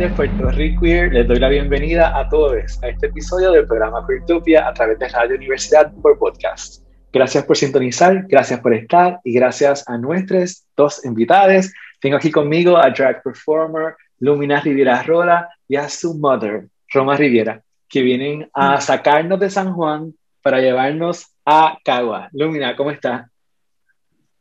[0.00, 0.86] Tardes Puerto Rico.
[0.86, 5.06] Les doy la bienvenida a todos a este episodio del programa Queertopia a través de
[5.08, 6.82] Radio Universidad por podcast.
[7.12, 11.70] Gracias por sintonizar, gracias por estar y gracias a nuestros dos invitados.
[12.00, 17.60] Tengo aquí conmigo a drag performer Lumina Riviera Rola y a su mother, Roma Riviera,
[17.86, 18.80] que vienen a mm.
[18.80, 22.30] sacarnos de San Juan para llevarnos a Cagua.
[22.32, 23.26] Lumina, ¿cómo estás?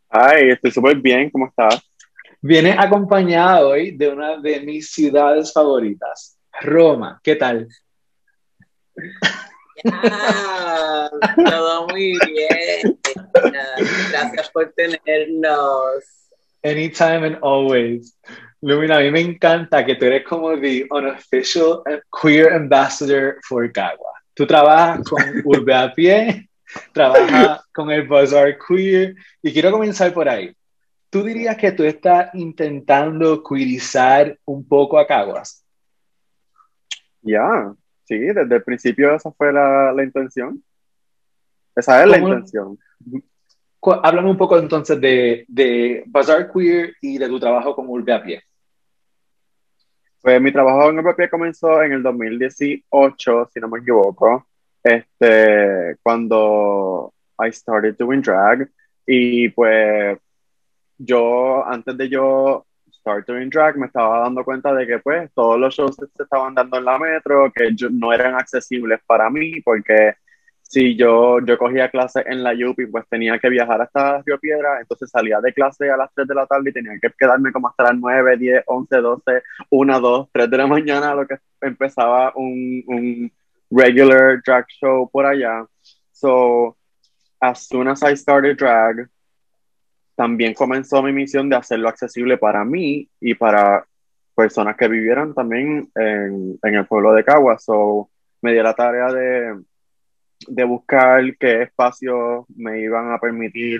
[0.07, 1.88] Ay, estoy súper bien, ¿cómo estás?
[2.41, 7.19] Viene acompañado hoy de una de mis ciudades favoritas, Roma.
[7.21, 7.67] ¿Qué tal?
[11.45, 12.97] todo muy bien.
[14.11, 16.03] Gracias por tenernos.
[16.63, 18.17] Anytime and always.
[18.61, 21.83] Lumina, a mí me encanta que tú eres como the unofficial
[22.21, 24.13] queer ambassador for Cagua.
[24.33, 26.49] Tú trabajas con Urbe a Pie,
[26.93, 30.53] trabajas con el Bazaar Queer, y quiero comenzar por ahí.
[31.09, 35.65] ¿Tú dirías que tú estás intentando queerizar un poco a Caguas?
[37.21, 40.63] Ya, sí, desde el principio esa fue la, la intención.
[41.75, 42.77] Esa es la intención.
[44.03, 48.21] Háblame un poco entonces de, de Bazaar Queer y de tu trabajo con Urbe a
[48.21, 48.43] Pie.
[50.21, 54.45] Pues mi trabajo en Urbe a Pie comenzó en el 2018, si no me equivoco,
[54.83, 58.69] este, cuando I started doing drag.
[59.05, 60.19] Y pues
[60.99, 65.59] yo, antes de yo start doing drag, me estaba dando cuenta de que pues todos
[65.59, 70.13] los shows se estaban dando en la metro, que no eran accesibles para mí, porque
[70.61, 74.79] si yo, yo cogía clases en la UPI, pues tenía que viajar hasta Río Piedra,
[74.79, 77.69] entonces salía de clase a las 3 de la tarde y tenía que quedarme como
[77.69, 82.33] hasta las 9, 10, 11, 12, 1, 2, 3 de la mañana, lo que empezaba
[82.35, 83.31] un, un
[83.71, 85.65] regular drag show por allá.
[86.11, 86.77] So,
[87.41, 89.09] as soon as I started drag,
[90.19, 93.85] también comenzó mi misión de hacerlo accesible para mí y para
[94.35, 97.63] personas que vivieran también en, el pueblo de Caguas.
[97.63, 98.09] So,
[98.41, 99.63] me di la tarea de,
[100.45, 103.79] de buscar qué espacios me iban a permitir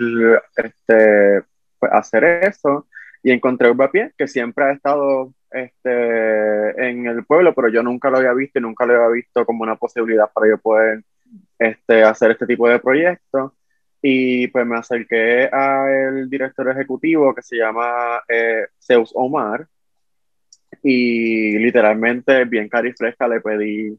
[0.55, 1.43] este,
[1.77, 2.87] pues, hacer eso.
[3.21, 8.19] Y encontré Urbapié, que siempre ha estado este, en el pueblo, pero yo nunca lo
[8.19, 11.03] había visto y nunca lo había visto como una posibilidad para yo poder
[11.57, 13.51] este, hacer este tipo de proyectos.
[14.01, 19.67] Y pues me acerqué al director ejecutivo que se llama eh, Zeus Omar.
[20.83, 23.89] Y literalmente, bien cari fresca, le pedí,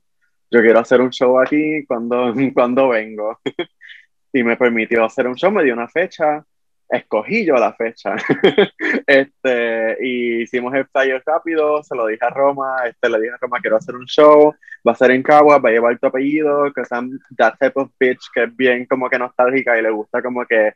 [0.51, 3.39] yo quiero hacer un show aquí cuando, cuando vengo.
[4.33, 6.45] y me permitió hacer un show, me dio una fecha
[6.91, 8.17] escogí yo la fecha.
[9.07, 13.39] este, y hicimos el flyer rápido, se lo dije a Roma, este, le dije a
[13.41, 14.55] Roma, quiero hacer un show,
[14.87, 17.91] va a ser en Cagua, va a llevar tu apellido, que son that type of
[17.99, 20.73] bitch que es bien como que nostálgica y le gusta como que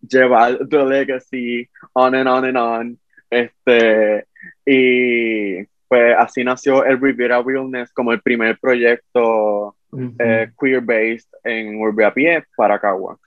[0.00, 2.98] llevar the legacy on and on and on.
[3.28, 4.26] Este,
[4.64, 9.76] y pues así nació el Riviera Realness como el primer proyecto
[10.18, 13.18] eh, queer-based en Urbe Pie para Cagua.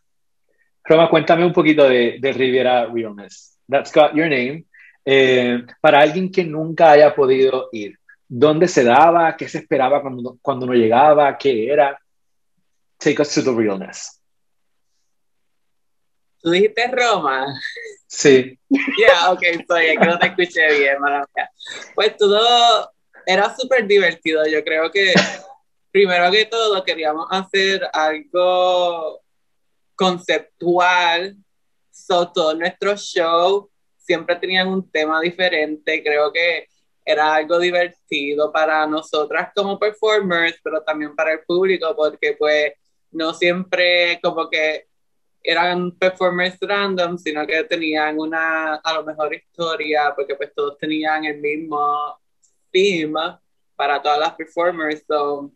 [0.89, 3.55] Roma, cuéntame un poquito de, de Riviera Realness.
[3.67, 4.66] That's got your name.
[5.05, 9.38] Eh, para alguien que nunca haya podido ir, ¿dónde se daba?
[9.38, 11.38] ¿Qué se esperaba cuando, cuando uno llegaba?
[11.38, 11.95] ¿Qué era?
[12.97, 14.19] Take us to the realness.
[16.41, 17.45] ¿Tú dijiste Roma?
[18.07, 18.57] Sí.
[18.69, 21.51] Ya, yeah, ok, soy que no te escuché bien, maravilla.
[21.94, 22.91] Pues todo
[23.27, 24.44] era súper divertido.
[24.47, 25.13] Yo creo que
[25.91, 29.21] primero que todo queríamos hacer algo
[29.99, 31.35] conceptual.
[31.91, 33.65] So, todos nuestros shows
[33.97, 36.01] siempre tenían un tema diferente.
[36.01, 36.68] Creo que
[37.06, 42.74] era algo divertido para nosotras como performers, pero también para el público, porque pues
[43.12, 44.88] no siempre como que
[45.44, 51.25] eran performers random, sino que tenían una, a lo mejor, historia, porque pues todos tenían
[51.25, 52.18] el mismo
[52.71, 53.41] tema
[53.75, 55.03] para todas las performers.
[55.06, 55.51] So,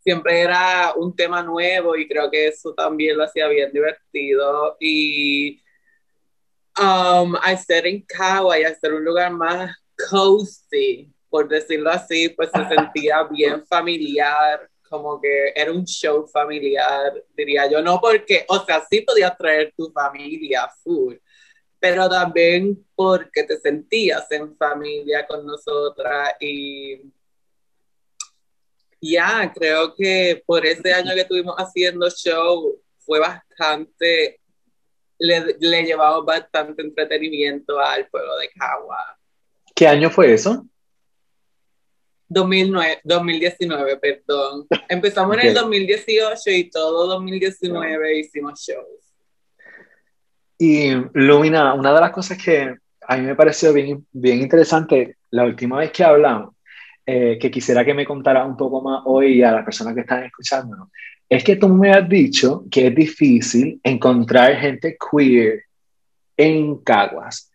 [0.00, 4.76] siempre era un tema nuevo y creo que eso también lo hacía bien divertido.
[4.80, 5.62] Y
[6.78, 9.76] um, al ser en Cagua y al ser un lugar más
[10.10, 17.24] cozy, por decirlo así, pues se sentía bien familiar, como que era un show familiar,
[17.36, 17.82] diría yo.
[17.82, 21.16] No porque, o sea, sí podías traer tu familia full,
[21.78, 27.00] pero también porque te sentías en familia con nosotras y
[29.00, 34.40] ya, creo que por ese año que estuvimos haciendo show fue bastante,
[35.18, 39.18] le, le llevamos bastante entretenimiento al pueblo de Cagua.
[39.74, 40.66] ¿Qué año fue eso?
[42.28, 44.66] 2009, 2019, perdón.
[44.88, 49.14] Empezamos en el 2018 y todo 2019 hicimos shows.
[50.58, 55.44] Y Lumina, una de las cosas que a mí me pareció bien, bien interesante la
[55.44, 56.54] última vez que hablamos,
[57.10, 60.24] eh, que quisiera que me contara un poco más hoy a las personas que están
[60.24, 60.90] escuchándonos,
[61.26, 65.62] es que tú me has dicho que es difícil encontrar gente queer
[66.36, 67.50] en Caguas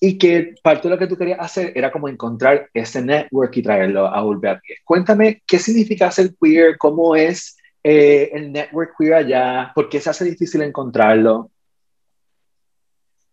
[0.00, 3.62] y que parte de lo que tú querías hacer era como encontrar ese network y
[3.62, 4.78] traerlo a volver a pie.
[4.84, 6.76] Cuéntame, ¿qué significa ser queer?
[6.76, 9.70] ¿Cómo es eh, el network queer allá?
[9.76, 11.52] ¿Por qué se hace difícil encontrarlo?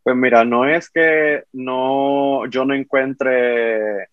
[0.03, 4.09] Pues mira, no es que no, yo no encuentre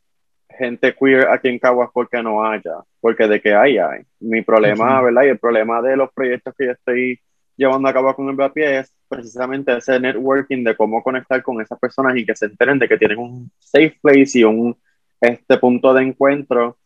[0.58, 4.02] gente queer aquí en Caguas porque no haya, porque de que hay, hay.
[4.20, 5.24] Mi problema, ¿verdad?
[5.24, 7.20] Y el problema de los proyectos que yo estoy
[7.56, 11.78] llevando a cabo con el BAPI es precisamente ese networking de cómo conectar con esas
[11.78, 14.76] personas y que se enteren de que tienen un safe place y un
[15.20, 16.78] este punto de encuentro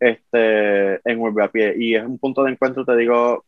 [0.00, 1.74] este, en Urbapié.
[1.78, 3.44] Y es un punto de encuentro, te digo,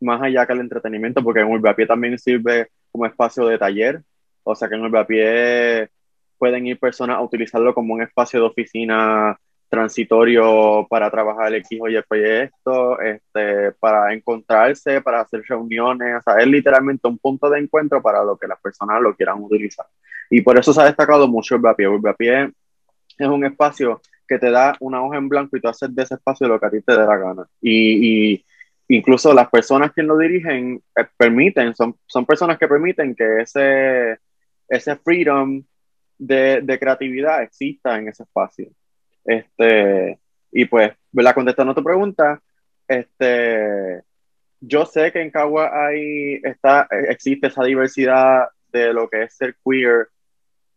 [0.00, 4.02] más allá que el entretenimiento, porque en Urbapié también sirve como espacio de taller.
[4.42, 5.88] O sea que en Urbapié
[6.44, 9.34] pueden ir personas a utilizarlo como un espacio de oficina
[9.66, 16.20] transitorio para trabajar el X o Y proyecto, este, para encontrarse, para hacer reuniones, o
[16.20, 19.86] sea, es literalmente un punto de encuentro para lo que las personas lo quieran utilizar.
[20.28, 21.86] Y por eso se ha destacado mucho el Vapié.
[21.86, 22.50] El Vapié
[23.16, 26.16] es un espacio que te da una hoja en blanco y tú haces de ese
[26.16, 27.46] espacio lo que a ti te dé la gana.
[27.62, 28.44] Y, y
[28.88, 34.18] incluso las personas que lo dirigen eh, permiten, son, son personas que permiten que ese,
[34.68, 35.64] ese freedom
[36.18, 38.70] de, de creatividad exista en ese espacio.
[39.24, 40.18] Este,
[40.52, 41.34] y pues, ¿verdad?
[41.34, 42.40] Contestando a tu pregunta,
[42.86, 44.02] este,
[44.60, 49.56] yo sé que en Cagua hay, está, existe esa diversidad de lo que es ser
[49.64, 50.08] queer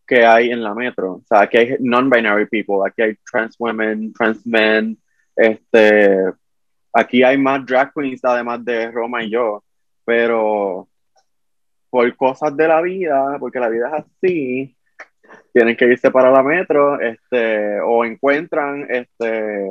[0.05, 1.13] que hay en la metro.
[1.13, 4.97] O sea, aquí hay non-binary people, aquí hay trans women, trans men,
[5.35, 6.33] este,
[6.93, 9.63] aquí hay más drag queens además de Roma y yo,
[10.05, 10.87] pero
[11.89, 14.76] por cosas de la vida, porque la vida es así,
[15.53, 19.67] tienen que irse para la metro, este, o encuentran, este,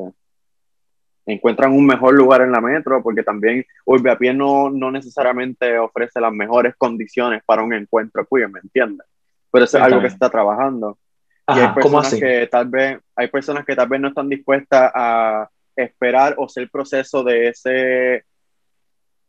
[1.26, 6.32] encuentran un mejor lugar en la metro, porque también Urbe no, no necesariamente ofrece las
[6.32, 9.06] mejores condiciones para un encuentro queer, ¿me entiendes?
[9.50, 10.99] Pero eso es algo que se está trabajando.
[11.49, 15.49] y hay personas que tal vez, hay personas que tal vez no están dispuestas a
[15.76, 18.25] esperar o ser proceso de ese,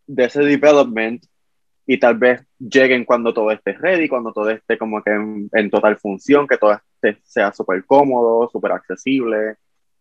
[0.07, 1.23] de ese development
[1.89, 5.97] y tal vez lleguen cuando todo esté ready, cuando todo esté como que en, total
[5.97, 9.55] función, que todo esté, sea súper cómodo, súper accesible.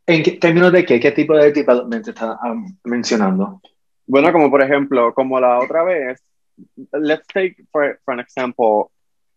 [0.04, 0.98] ¿En qué, términos de qué?
[0.98, 3.60] ¿Qué tipo de development está um, mencionando?
[4.04, 6.20] Bueno, como por ejemplo, como la otra vez,
[6.92, 8.90] let's take for, for an example,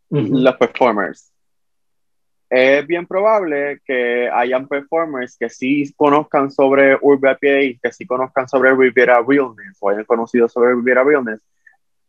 [0.09, 1.31] los performers.
[2.49, 8.49] Es bien probable que hayan performers que sí conozcan sobre Urbe y que sí conozcan
[8.49, 11.41] sobre Riviera Realness o hayan conocido sobre Riviera Realness,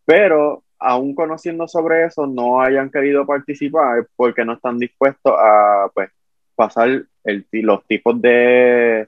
[0.05, 6.11] pero aún conociendo sobre eso no hayan querido participar porque no están dispuestos a pues,
[6.55, 9.07] pasar el, los tipos de,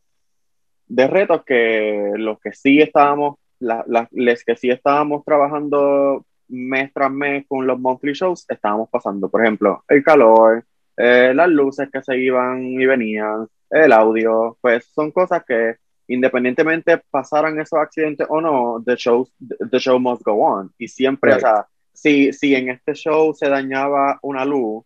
[0.86, 7.10] de retos que los que sí estábamos, la, les que sí estábamos trabajando mes tras
[7.10, 10.64] mes con los monthly shows, estábamos pasando, por ejemplo, el calor,
[10.96, 15.76] eh, las luces que se iban y venían, el audio, pues son cosas que
[16.12, 19.28] independientemente pasaran esos accidentes o no, the show,
[19.70, 20.72] the show must go on.
[20.78, 24.84] Y siempre, o sea, si, si en este show se dañaba una luz,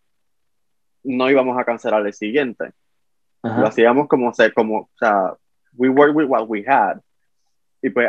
[1.03, 2.73] no íbamos a cancelar el siguiente.
[3.43, 5.35] Lo hacíamos como, se, como, o sea,
[5.77, 6.99] we work with what we had.
[7.81, 8.09] Y pues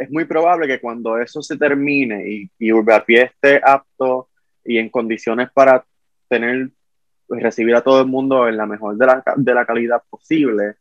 [0.00, 4.28] es muy probable que cuando eso se termine y, y Urbapié esté apto
[4.64, 5.84] y en condiciones para
[6.28, 6.70] tener,
[7.28, 10.76] recibir a todo el mundo en la mejor de la, de la calidad posible,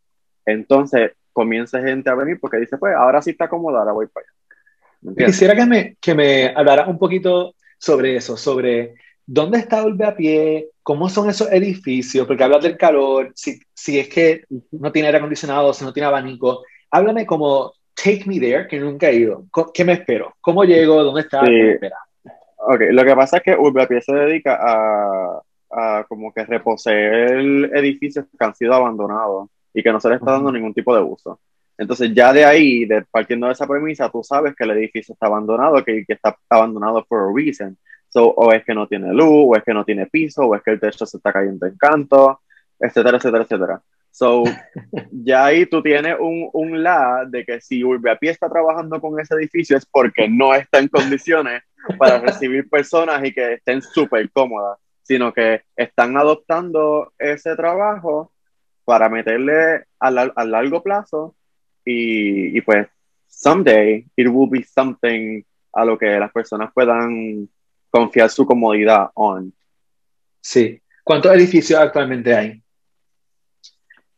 [0.46, 4.26] entonces comience gente a venir porque dice, pues ahora sí está cómoda, ahora voy para
[4.26, 5.26] allá.
[5.28, 10.16] Quisiera que me, que me hablara un poquito sobre eso, sobre dónde está el a
[10.16, 15.10] pie, cómo son esos edificios, porque hablas del calor, si, si es que no tiene
[15.10, 16.64] aire acondicionado, si no tiene abanico.
[16.90, 19.46] Háblame como take me there, que nunca he ido.
[19.74, 20.36] ¿Qué me espero?
[20.40, 21.04] ¿Cómo llego?
[21.04, 21.42] ¿Dónde está?
[21.42, 21.98] ¿Qué me espera?
[22.58, 27.38] Ok, lo que pasa es que Urbapié se dedica a, a como que reposeer
[27.76, 31.04] edificios que han sido abandonados y que no se le está dando ningún tipo de
[31.04, 31.40] uso.
[31.78, 35.28] Entonces ya de ahí, de, partiendo de esa premisa, tú sabes que el edificio está
[35.28, 37.78] abandonado, que, que está abandonado por a reason.
[38.08, 40.64] So, o es que no tiene luz, o es que no tiene piso, o es
[40.64, 42.40] que el techo se está cayendo en canto,
[42.80, 43.82] etcétera, etcétera, etcétera.
[44.10, 44.44] So,
[45.12, 49.36] ya ahí tú tienes un, un la de que si Urbiapi está trabajando con ese
[49.36, 51.64] edificio es porque no está en condiciones
[52.00, 58.32] para recibir personas y que estén súper cómodas, sino que están adoptando ese trabajo
[58.86, 61.36] para meterle a, a largo plazo
[61.84, 62.88] y, y, pues
[63.28, 67.50] someday it will be something a lo que las personas puedan
[67.90, 69.54] confiar su comodidad on.
[70.40, 72.64] Sí, ¿Cuántos edificios actualmente hay?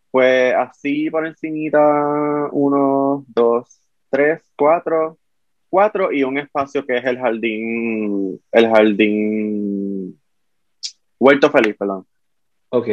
[0.10, 5.18] Pues así por encimita, uno, dos, tres, cuatro,
[5.70, 10.18] cuatro y un espacio que es el jardín, el jardín
[11.20, 12.08] Huerto Feliz, perdón.
[12.70, 12.88] Ok.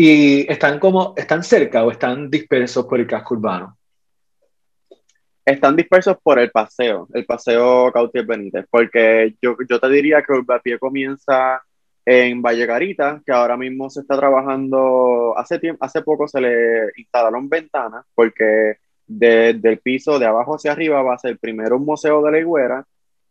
[0.00, 3.76] ¿Y están como, están cerca o están dispersos por el casco urbano?
[5.44, 10.34] Están dispersos por el paseo, el paseo Cautier Benítez, porque yo, yo te diría que
[10.34, 11.60] Urbapié comienza
[12.06, 16.92] en Valle Garita, que ahora mismo se está trabajando, hace, tiempo, hace poco se le
[16.96, 21.84] instalaron ventanas, porque desde el piso de abajo hacia arriba va a ser primero un
[21.84, 22.86] museo de la higuera,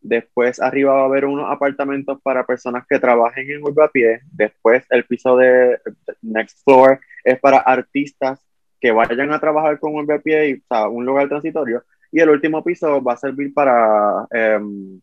[0.07, 5.05] después arriba va a haber unos apartamentos para personas que trabajen en Urbapié, después el
[5.05, 5.79] piso de
[6.21, 8.39] next floor es para artistas
[8.79, 12.63] que vayan a trabajar con Urbapié y o sea, un lugar transitorio, y el último
[12.63, 14.27] piso va a servir para
[14.59, 15.01] um,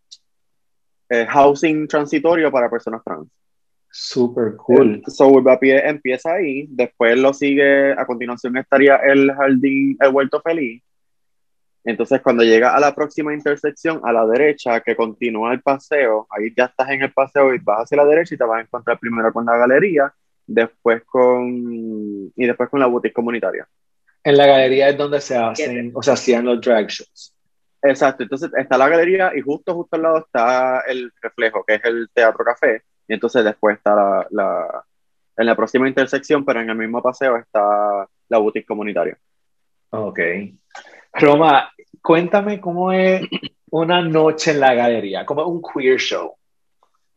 [1.11, 3.29] eh, housing transitorio para personas trans.
[3.91, 4.97] Super cool.
[4.97, 10.41] Eh, so Urbapié empieza ahí, después lo sigue, a continuación estaría el jardín, el huerto
[10.41, 10.83] feliz.
[11.85, 16.53] Entonces, cuando llega a la próxima intersección, a la derecha, que continúa el paseo, ahí
[16.57, 18.99] ya estás en el paseo y vas hacia la derecha y te vas a encontrar
[18.99, 20.13] primero con la galería,
[20.47, 23.69] después con, y después con la boutique comunitaria.
[24.23, 27.35] En la galería es donde se hacen, o se hacían los drag shows.
[27.83, 31.85] Exacto, entonces está la galería y justo, justo al lado está el reflejo, que es
[31.85, 34.85] el teatro café, y entonces después está la, la
[35.37, 39.19] en la próxima intersección, pero en el mismo paseo está la boutique comunitaria.
[39.91, 40.21] Ok.
[41.15, 43.23] Roma, cuéntame cómo es
[43.71, 46.35] una noche en la galería, como un queer show.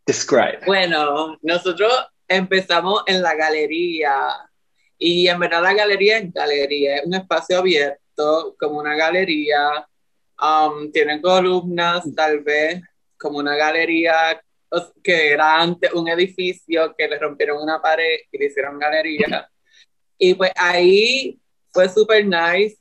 [0.06, 0.60] Describe.
[0.66, 1.92] Bueno, nosotros
[2.28, 4.14] empezamos en la galería
[4.98, 9.88] y en verdad la galería es galería, es un espacio abierto, como una galería.
[10.40, 12.82] Um, tiene columnas, tal vez,
[13.18, 14.42] como una galería
[15.04, 19.50] que era antes un edificio que le rompieron una pared y le hicieron galería.
[20.18, 21.40] Y pues ahí
[21.72, 22.77] fue súper nice,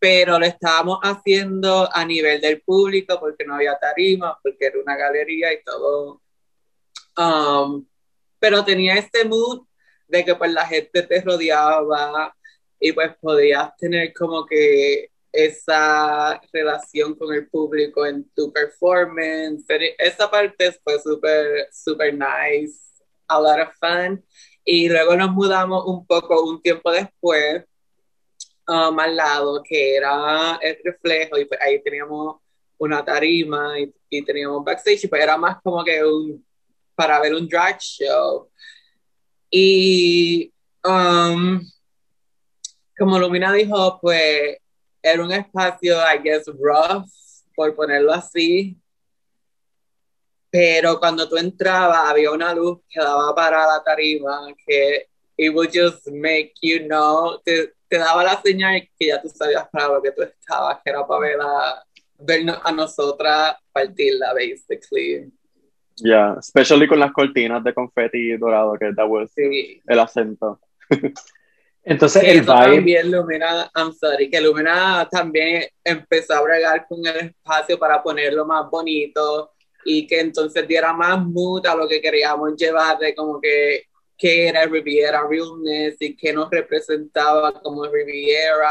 [0.00, 4.96] pero lo estábamos haciendo a nivel del público porque no había tarima, porque era una
[4.96, 6.22] galería y todo.
[7.18, 7.86] Um,
[8.38, 9.66] pero tenía este mood
[10.08, 12.34] de que pues la gente te rodeaba
[12.80, 19.64] y pues podías tener como que esa relación con el público en tu performance.
[19.98, 22.80] Esa parte fue súper, súper nice,
[23.28, 24.24] a lot of fun.
[24.64, 27.64] Y luego nos mudamos un poco un tiempo después
[28.70, 32.36] um, al lado, que era el reflejo, y pues ahí teníamos
[32.78, 36.44] una tarima y, y teníamos backstage, y pues era más como que un,
[36.94, 38.48] para ver un drag show.
[39.50, 40.52] Y
[40.84, 41.60] um,
[42.96, 44.58] como Lumina dijo, pues
[45.02, 47.08] era un espacio, I guess, rough,
[47.56, 48.76] por ponerlo así.
[50.52, 55.70] Pero cuando tú entrabas, había una luz que daba para la tarima, que it would
[55.72, 57.40] just make you know,
[57.90, 61.04] te daba la señal que ya tú sabías para lo que tú estabas, que era
[61.04, 61.84] para ver a,
[62.18, 65.28] vernos a nosotras partirla, basically.
[65.96, 69.82] Yeah, especially con las cortinas de confeti dorado, que that was Sí.
[69.86, 70.60] el acento.
[71.82, 77.16] Entonces, el vibe, también Lumina, I'm sorry, que Lumina también empezó a bregar con el
[77.16, 79.52] espacio para ponerlo más bonito
[79.84, 83.84] y que entonces diera más mood a lo que queríamos llevar de como que
[84.20, 88.70] qué era Riviera Realness y qué nos representaba como Riviera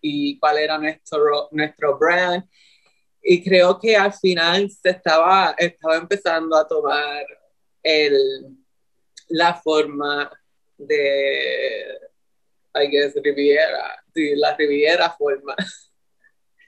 [0.00, 2.44] y cuál era nuestro, nuestro brand.
[3.20, 7.26] Y creo que al final se estaba, estaba empezando a tomar
[7.82, 8.16] el,
[9.28, 10.30] la forma
[10.78, 11.98] de,
[12.74, 15.56] I guess, Riviera, sí, la Riviera forma.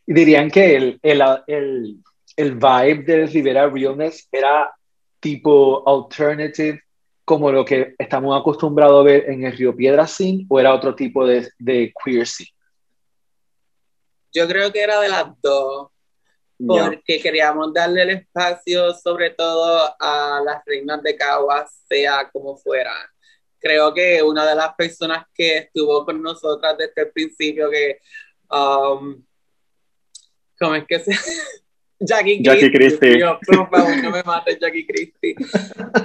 [0.06, 1.96] dirían que el, el, el,
[2.36, 4.72] el vibe del Rivera Realness era
[5.20, 6.80] tipo alternative,
[7.26, 10.94] como lo que estamos acostumbrados a ver en el Río Piedra Scene, o era otro
[10.94, 12.50] tipo de, de queer scene.
[14.32, 15.88] Yo creo que era de las dos,
[16.56, 22.92] porque queríamos darle el espacio sobre todo a las reinas de Caguas, sea como fuera.
[23.58, 27.98] Creo que una de las personas que estuvo con nosotras desde el principio, que,
[28.52, 29.20] um,
[30.60, 31.10] ¿cómo es que se
[32.00, 33.16] Jackie, Jackie Christie.
[33.16, 35.34] Dios, por favor, no me mates, Jackie Christie.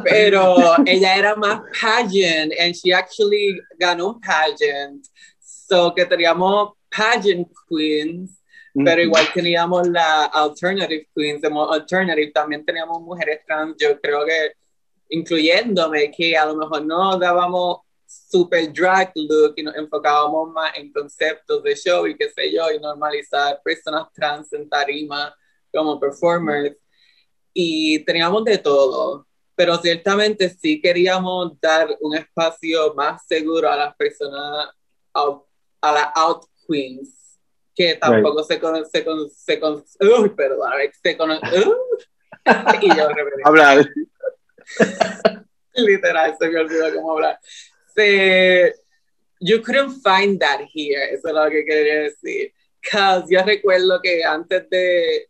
[0.04, 0.56] Pero
[0.86, 5.06] ella era más pageant, and she actually ganó un pageant.
[5.40, 8.42] So que teníamos pageant queens,
[8.74, 14.54] pero igual teníamos la alternative queens, alternative también teníamos mujeres trans, yo creo que
[15.10, 20.92] incluyéndome, que a lo mejor no dábamos super drag look y nos enfocábamos más en
[20.92, 25.34] conceptos de show y qué sé yo, y normalizar personas trans en tarima
[25.74, 26.76] como performers.
[27.54, 33.96] Y teníamos de todo, pero ciertamente sí queríamos dar un espacio más seguro a las
[33.96, 34.70] personas,
[35.14, 37.38] a las out queens,
[37.76, 40.72] que tampoco se conoce, se, con, se, con, uy, perdón,
[41.04, 41.74] se conoce, uh,
[42.82, 43.08] y yo
[43.44, 43.86] Hablar.
[45.74, 47.40] Literal, se me olvidó cómo hablar.
[47.96, 48.74] Se,
[49.40, 52.54] you couldn't find that here, eso es lo que quería decir.
[52.82, 55.30] Cause yo recuerdo que antes de,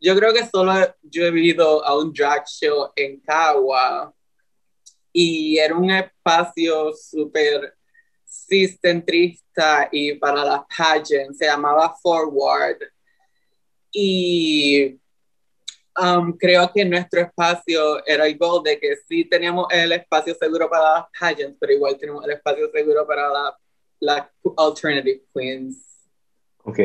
[0.00, 0.72] yo creo que solo
[1.02, 4.12] yo he ido a un drag show en Cagua
[5.12, 7.74] y era un espacio súper
[8.26, 12.78] ciscentrista y para las pageants, se llamaba Forward.
[13.92, 14.98] Y
[15.96, 20.94] um, creo que nuestro espacio era igual de que sí teníamos el espacio seguro para
[20.94, 23.54] las pageants, pero igual tenemos el espacio seguro para las
[24.04, 26.08] la alternative queens.
[26.64, 26.78] Ok.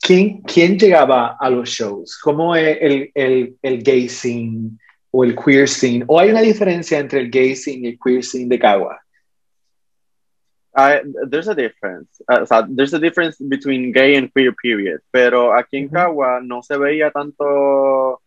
[0.00, 2.18] ¿Quién, ¿Quién llegaba a los shows?
[2.18, 4.70] ¿Cómo es el, el, el gay scene
[5.10, 6.04] o el queer scene?
[6.06, 9.00] ¿O hay una diferencia entre el gay scene y el queer scene de Cagua?
[10.76, 10.98] Uh,
[11.30, 12.20] there's a difference.
[12.28, 15.00] Uh, o sea, there's a difference between gay and queer period.
[15.12, 18.20] Pero aquí en Cagua no se veía tanto.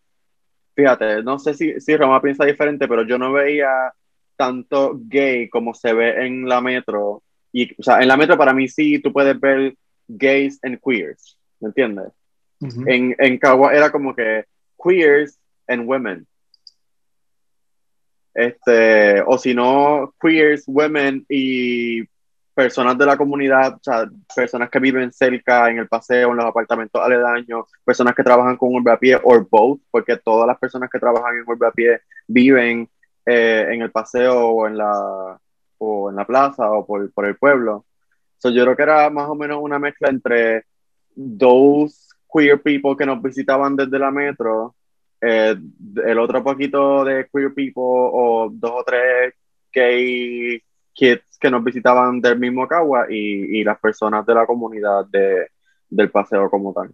[0.75, 3.91] Fíjate, no sé si, si Roma piensa diferente, pero yo no veía
[4.37, 7.23] tanto gay como se ve en la metro.
[7.51, 9.75] Y, o sea, en la metro para mí sí, tú puedes ver
[10.07, 12.11] gays and queers, ¿me entiendes?
[12.59, 14.45] en, en Cagua era como que
[14.83, 15.37] queers
[15.67, 16.25] and women.
[18.33, 22.03] Este, o si no, queers, women y
[22.53, 26.45] personas de la comunidad, o sea, personas que viven cerca, en el paseo, en los
[26.45, 30.89] apartamentos aledaños, personas que trabajan con urbe a pie, o both, porque todas las personas
[30.89, 32.89] que trabajan en urbe a pie viven
[33.25, 35.39] eh, en el paseo o en la,
[35.77, 37.85] o en la plaza o por, por el pueblo.
[38.37, 40.65] So, yo creo que era más o menos una mezcla entre
[41.17, 44.75] dos queer people que nos visitaban desde la metro,
[45.19, 45.55] eh,
[46.05, 49.33] el otro poquito de queer people o dos o tres
[49.73, 50.61] gay
[50.93, 55.47] kids que nos visitaban del mismo Cagua y, y las personas de la comunidad de,
[55.89, 56.91] del paseo como tal.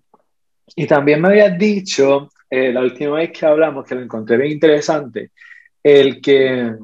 [0.76, 4.52] Y también me habías dicho, eh, la última vez que hablamos, que lo encontré bien
[4.52, 5.32] interesante,
[5.82, 6.76] el que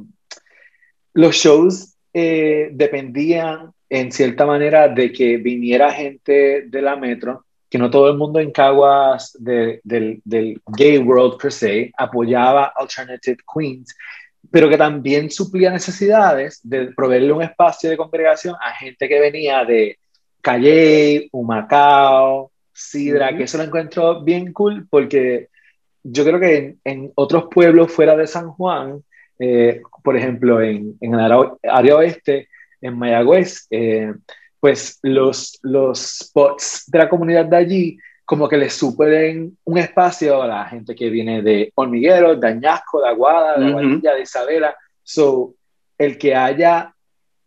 [1.13, 7.78] los shows eh, dependían en cierta manera de que viniera gente de la metro, que
[7.78, 13.95] no todo el mundo en Caguas del, del gay world per se apoyaba Alternative Queens,
[14.52, 19.65] pero que también suplía necesidades de proveerle un espacio de congregación a gente que venía
[19.65, 19.97] de
[20.41, 25.49] Calle, Humacao, Sidra, que eso lo encuentro bien cool porque
[26.04, 29.04] yo creo que en, otros pueblos fuera de San Juan,
[29.38, 31.32] eh, por ejemplo, en, en el
[31.63, 32.47] área oeste,
[32.82, 34.13] en Mayagüez, eh,
[34.60, 40.42] pues los, los spots de la comunidad de allí como que le superen un espacio
[40.42, 44.76] a la gente que viene de Hormiguero, de Añasco, de Aguada, de Aguadilla, de Isabela.
[45.02, 45.56] So,
[45.98, 46.94] el que haya,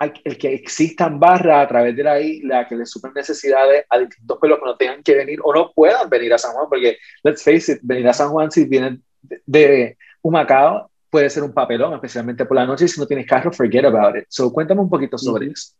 [0.01, 4.39] el que existan barras a través de la isla que le superen necesidades a distintos
[4.41, 7.45] pueblos que no tengan que venir o no puedan venir a San Juan, porque, let's
[7.45, 11.93] face it, venir a San Juan si vienen de, de Humacao puede ser un papelón,
[11.93, 14.25] especialmente por la noche, si no tienes carro, forget about it.
[14.31, 15.75] So, cuéntame un poquito sobre eso.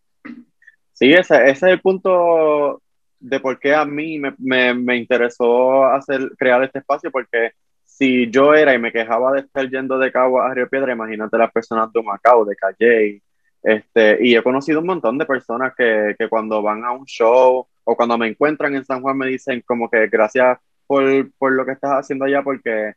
[0.93, 2.83] Sí, ese, ese, es el punto
[3.19, 8.31] de por qué a mí me, me, me, interesó hacer, crear este espacio, porque si
[8.31, 11.51] yo era y me quejaba de estar yendo de Cabo a Río Piedra, imagínate las
[11.51, 13.23] personas de Macao, de Calle,
[13.63, 17.67] este, y he conocido un montón de personas que, que, cuando van a un show
[17.85, 21.65] o cuando me encuentran en San Juan me dicen como que gracias por, por lo
[21.65, 22.93] que estás haciendo allá porque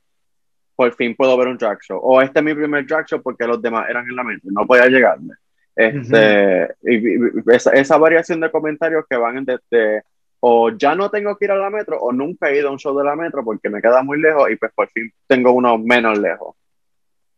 [0.75, 1.99] por fin puedo ver un drag show.
[2.01, 4.65] O este es mi primer drag show porque los demás eran en la mente, no
[4.65, 5.35] podía llegarme.
[5.75, 7.17] Este, y,
[7.53, 10.03] esa, esa, variación de comentarios que van desde
[10.39, 12.77] o ya no tengo que ir a la metro o nunca he ido a un
[12.77, 15.77] show de la metro porque me queda muy lejos y pues por fin tengo uno
[15.77, 16.55] menos lejos.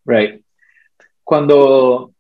[0.06, 0.44] Right.
[1.24, 2.12] Cuando,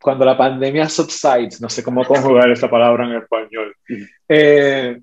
[0.00, 3.74] cuando la pandemia subsides, no sé cómo conjugar esa palabra en español,
[4.28, 5.00] eh,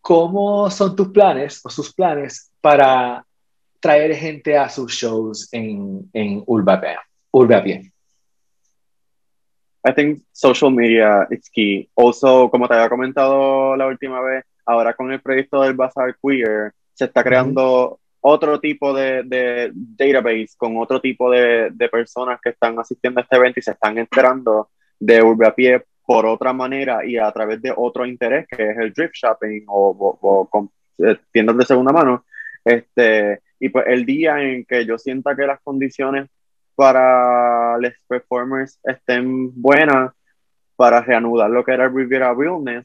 [0.00, 3.24] ¿cómo son tus planes o sus planes para
[3.84, 7.82] traer gente a sus shows en, en Urbapea, Urbapia.
[9.84, 11.86] I think social media is key.
[11.94, 16.72] Also, como te había comentado la última vez, ahora con el proyecto del Bazaar Queer,
[16.94, 22.50] se está creando otro tipo de, de, database con otro tipo de, de, personas que
[22.50, 27.18] están asistiendo a este evento y se están enterando de Urbapié por otra manera y
[27.18, 31.58] a través de otro interés que es el drift shopping o, o, con eh, tiendas
[31.58, 32.24] de segunda mano.
[32.64, 36.28] Este, y pues el día en que yo sienta que las condiciones
[36.74, 40.12] para los performers estén buenas
[40.76, 42.84] para reanudar lo que era el Riviera Realness,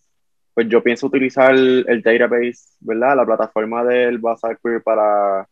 [0.53, 3.15] pues yo pienso utilizar el, database, ¿verdad?
[3.15, 5.47] La plataforma del Bazaar Queer para,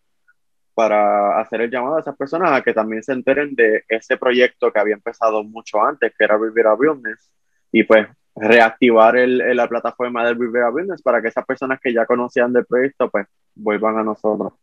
[0.74, 4.72] para hacer el llamado a esas personas a que también se enteren de ese proyecto
[4.72, 7.32] que había empezado mucho antes, que era Rivera Business,
[7.72, 12.06] y pues reactivar el, la plataforma de Rivera Business para que esas personas que ya
[12.06, 14.54] conocían del proyecto pues vuelvan a nosotros.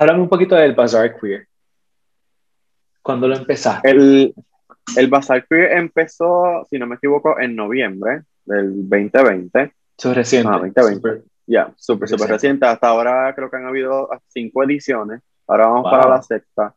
[0.00, 1.46] Háblame un poquito del Bazaar Queer.
[3.02, 3.90] ¿Cuándo lo empezaste?
[3.90, 4.34] El,
[4.96, 9.74] el Bazaar Queer empezó, si no me equivoco, en noviembre del 2020.
[9.98, 10.48] Eso reciente.
[10.50, 11.28] Ah, 2020.
[11.46, 12.64] Ya, súper, súper reciente.
[12.64, 15.20] Hasta ahora creo que han habido cinco ediciones.
[15.46, 16.74] Ahora vamos para la sexta.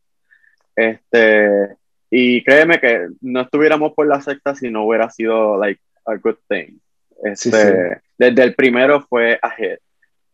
[0.76, 1.78] Este,
[2.10, 6.40] y créeme que no estuviéramos por la sexta si no hubiera sido, like, a good
[6.50, 6.78] thing.
[7.24, 9.80] Este, Desde el primero fue ahead.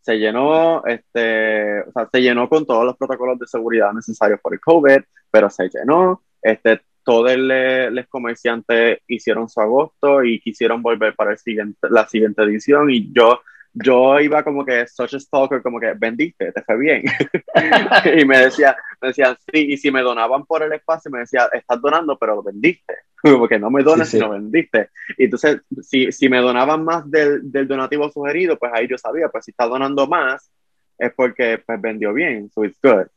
[0.01, 4.53] Se llenó, este, o sea, se llenó con todos los protocolos de seguridad necesarios por
[4.53, 6.23] el COVID, pero se llenó.
[6.41, 12.43] Este, todos los comerciantes hicieron su agosto y quisieron volver para el siguiente, la siguiente
[12.43, 13.41] edición y yo
[13.73, 17.03] yo iba como que such a stalker, como que vendiste, te fue bien.
[18.19, 21.47] y me decía, me decían, sí, y si me donaban por el espacio, me decía,
[21.53, 22.93] estás donando, pero lo vendiste.
[23.21, 24.89] Porque no me dones, sino vendiste.
[25.17, 29.27] Y entonces, si, si me donaban más del, del, donativo sugerido, pues ahí yo sabía,
[29.27, 30.49] pues si está donando más,
[30.97, 33.07] es porque pues vendió bien, so it's good.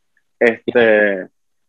[0.41, 1.29] Este,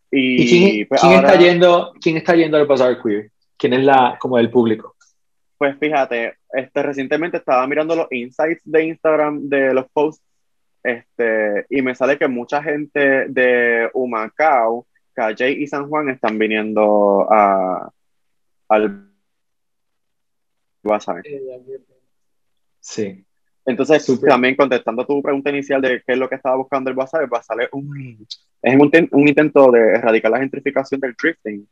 [0.10, 3.32] y, quién, pues, está yendo, quién está yendo al Bazaar Queer?
[3.58, 4.92] ¿Quién es la, como el público?
[5.63, 10.21] Pues fíjate, este, recientemente estaba mirando los insights de Instagram de los posts
[10.84, 17.26] este, y me sale que mucha gente de Humacao, Calle y San Juan están viniendo
[17.32, 17.89] a,
[18.67, 19.10] al
[20.84, 21.23] WhatsApp.
[22.82, 23.26] Sí.
[23.65, 27.21] Entonces, también contestando tu pregunta inicial de qué es lo que estaba buscando el WhatsApp,
[27.21, 28.28] el WhatsApp es un,
[28.62, 31.65] es un, un intento de erradicar la gentrificación del drifting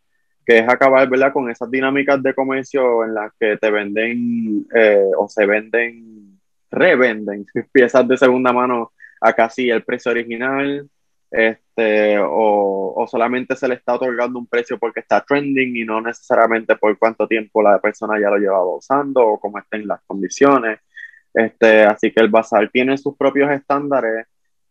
[0.45, 1.33] que es acabar ¿verdad?
[1.33, 7.45] con esas dinámicas de comercio en las que te venden eh, o se venden, revenden
[7.71, 10.89] piezas de segunda mano a casi el precio original,
[11.29, 16.01] este, o, o, solamente se le está otorgando un precio porque está trending y no
[16.01, 20.79] necesariamente por cuánto tiempo la persona ya lo llevaba usando o cómo estén las condiciones.
[21.33, 24.27] Este, así que el bazar tiene sus propios estándares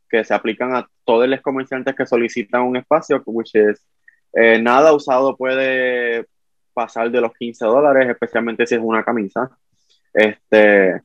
[0.09, 3.83] que se aplican a todos los comerciantes que solicitan un espacio, which is
[4.33, 6.27] eh, nada usado puede
[6.73, 9.51] pasar de los 15 dólares, especialmente si es una camisa.
[10.13, 11.01] Este,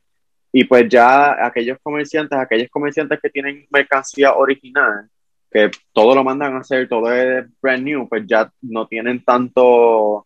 [0.52, 5.10] y pues ya aquellos comerciantes, aquellos comerciantes que tienen mercancía original,
[5.52, 10.26] que todo lo mandan a hacer, todo es brand new, pues ya no tienen tanto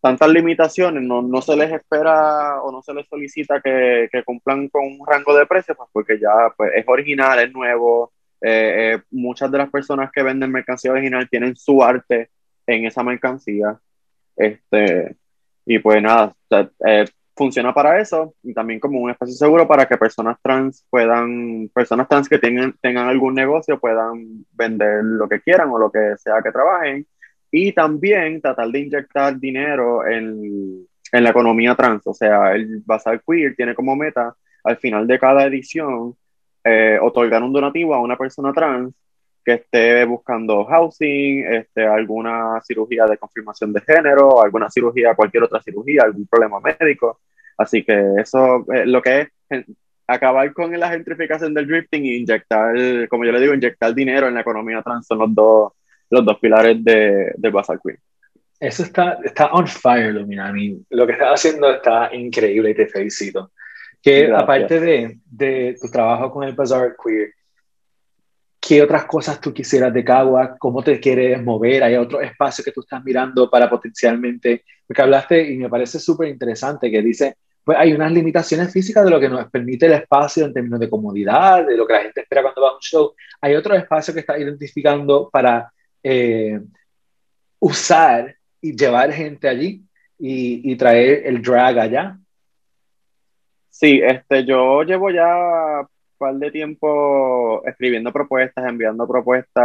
[0.00, 4.68] tantas limitaciones, no, no se les espera o no se les solicita que, que cumplan
[4.68, 8.12] con un rango de precios, pues porque ya pues, es original, es nuevo,
[8.46, 12.28] eh, eh, muchas de las personas que venden mercancía original tienen su arte
[12.66, 13.78] en esa mercancía.
[14.36, 15.16] Este,
[15.64, 16.34] y pues nada,
[16.86, 21.70] eh, funciona para eso y también como un espacio seguro para que personas trans puedan,
[21.74, 26.14] personas trans que tengan, tengan algún negocio puedan vender lo que quieran o lo que
[26.18, 27.06] sea que trabajen.
[27.50, 32.06] Y también tratar de inyectar dinero en, en la economía trans.
[32.06, 36.14] O sea, el Bazar Queer tiene como meta al final de cada edición
[36.64, 38.94] eh, otorgar un donativo a una persona trans
[39.44, 45.60] que esté buscando housing, este, alguna cirugía de confirmación de género, alguna cirugía, cualquier otra
[45.60, 47.20] cirugía, algún problema médico.
[47.58, 49.64] Así que eso, eh, lo que es
[50.06, 52.74] acabar con la gentrificación del drifting e inyectar,
[53.08, 55.72] como yo le digo, inyectar dinero en la economía trans son los dos,
[56.10, 57.98] los dos pilares de, de Basal Queen.
[58.60, 60.52] Eso está, está on fire, Lumina.
[60.90, 63.50] Lo que estás haciendo está increíble y te felicito.
[64.04, 67.32] Que aparte de, de, tu trabajo con el Bazaar Queer,
[68.60, 70.56] ¿qué otras cosas tú quisieras de Cagua?
[70.58, 71.82] ¿Cómo te quieres mover?
[71.82, 74.64] ¿Hay otro espacio que tú estás mirando para potencialmente?
[74.86, 79.10] Porque hablaste y me parece súper interesante que dice, pues hay unas limitaciones físicas de
[79.10, 82.20] lo que nos permite el espacio en términos de comodidad, de lo que la gente
[82.20, 83.14] espera cuando va a un show.
[83.40, 86.60] Hay otro espacio que está identificando para eh,
[87.58, 89.82] usar y llevar gente allí
[90.18, 92.18] y, y traer el drag allá.
[93.74, 99.64] Sí, este, yo llevo ya un par de tiempo escribiendo propuestas, enviando propuestas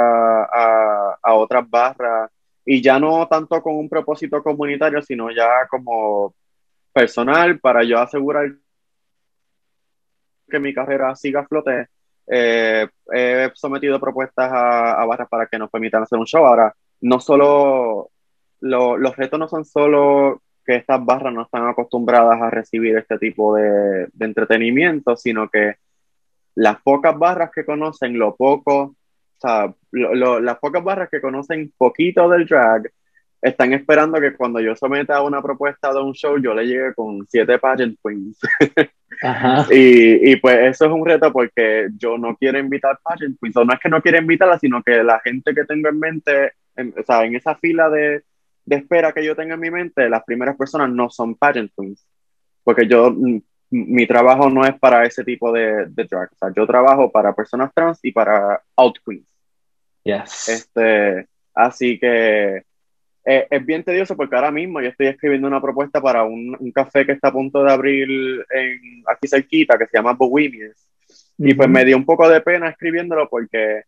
[0.51, 2.31] a, a otras barras
[2.65, 6.33] y ya no tanto con un propósito comunitario, sino ya como
[6.91, 8.51] personal para yo asegurar
[10.49, 11.87] que mi carrera siga a flote.
[12.27, 16.45] Eh, he sometido propuestas a, a, barras para que nos permitan hacer un show.
[16.47, 18.09] Ahora, no solo,
[18.61, 23.17] lo, los retos no son solo que estas barras no están acostumbradas a recibir este
[23.17, 25.77] tipo de, de entretenimiento, sino que
[26.53, 28.95] las pocas barras que conocen lo poco, o
[29.39, 32.83] sea, lo, las pocas barras que conocen poquito del drag,
[33.41, 37.25] están esperando que cuando yo someta una propuesta de un show, yo le llegue con
[37.27, 38.39] siete pageant queens.
[39.71, 43.57] y, y, pues eso es un reto porque yo no quiero invitar pageant queens.
[43.57, 46.51] O no es que no quiera invitarla, sino que la gente que tengo en mente,
[46.77, 48.21] o sea, en esa fila de,
[48.69, 52.05] de, espera que yo tenga en mi mente, las primeras personas no son pageant queens.
[52.63, 53.15] Porque yo,
[53.69, 56.29] mi trabajo no es para ese tipo de, de drag.
[56.31, 59.27] O sea, yo trabajo para personas trans y para out queens.
[60.03, 60.49] Yes.
[60.49, 62.63] Este, así que
[63.25, 66.71] eh, es bien tedioso porque ahora mismo yo estoy escribiendo una propuesta para un, un
[66.71, 68.07] café que está a punto de abrir
[68.49, 70.87] en, aquí cerquita, que se llama Bohemians.
[71.37, 73.83] Y pues me dio un poco de pena escribiéndolo porque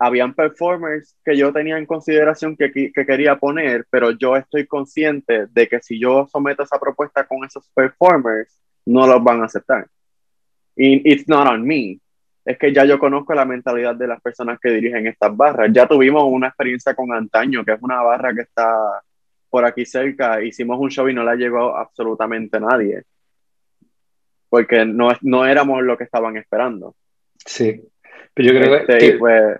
[0.00, 5.46] habían performers que yo tenía en consideración que, que, quería poner, pero yo estoy consciente
[5.46, 9.86] de que si yo someto esa propuesta con esos performers, no los van a aceptar.
[10.74, 12.00] Y it's not on me
[12.46, 15.70] es que ya yo conozco la mentalidad de las personas que dirigen estas barras.
[15.70, 19.02] Ya tuvimos una experiencia con Antaño, que es una barra que está
[19.50, 20.42] por aquí cerca.
[20.42, 23.02] Hicimos un show y no la llegó absolutamente nadie.
[24.48, 26.96] Porque no, no éramos lo que estaban esperando.
[27.44, 27.82] Sí.
[28.32, 29.58] Pero yo creo que, este, pues,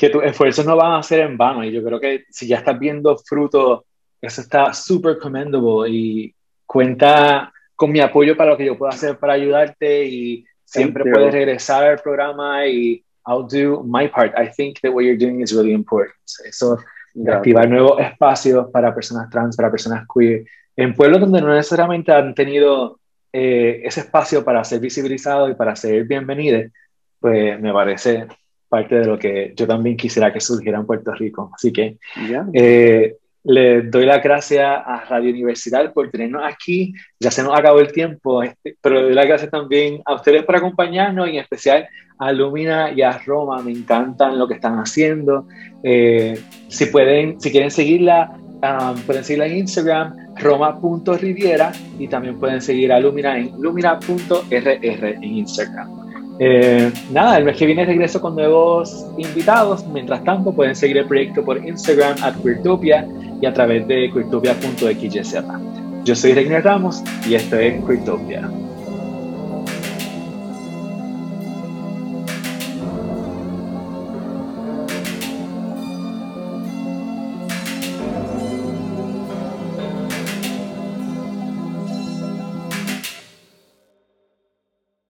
[0.00, 1.62] que tus esfuerzos no van a ser en vano.
[1.62, 3.82] Y yo creo que si ya estás viendo frutos,
[4.18, 5.90] eso está súper commendable.
[5.90, 6.34] Y
[6.64, 11.34] cuenta con mi apoyo para lo que yo pueda hacer para ayudarte y Siempre puedes
[11.34, 14.32] regresar al programa y I'll do my part.
[14.38, 16.14] I think that what you're doing is really important.
[16.44, 16.78] Eso,
[17.26, 22.36] activar nuevos espacios para personas trans, para personas queer, en pueblos donde no necesariamente han
[22.36, 23.00] tenido
[23.32, 26.70] eh, ese espacio para ser visibilizados y para ser bienvenidos,
[27.18, 28.28] pues me parece
[28.70, 31.50] parte de lo que yo también quisiera que surgiera en Puerto Rico.
[31.54, 31.98] Así que
[32.54, 36.94] eh, le doy las gracias a Radio Universidad por tenernos aquí.
[37.18, 40.44] Ya se nos acabó el tiempo, este, pero le doy las gracias también a ustedes
[40.44, 43.60] por acompañarnos y en especial a Lumina y a Roma.
[43.60, 45.46] Me encantan lo que están haciendo.
[45.82, 52.60] Eh, si pueden, si quieren seguirla, um, pueden seguirla en Instagram, roma.riviera y también pueden
[52.60, 55.99] seguir a Lumina en lumina.rr en Instagram.
[56.42, 59.86] Eh, nada, el mes que viene regreso con nuevos invitados.
[59.86, 63.06] Mientras tanto, pueden seguir el proyecto por Instagram, at Queertopia,
[63.42, 65.34] y a través de queertopia.xyz.
[66.04, 68.48] Yo soy Reiner Ramos y esto es Queertopia.